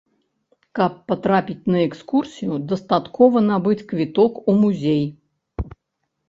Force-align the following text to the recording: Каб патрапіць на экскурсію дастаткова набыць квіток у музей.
Каб 0.77 0.93
патрапіць 1.11 1.69
на 1.73 1.83
экскурсію 1.89 2.57
дастаткова 2.71 3.45
набыць 3.51 3.77
квіток 3.93 4.33
у 4.41 4.51
музей. 4.63 5.03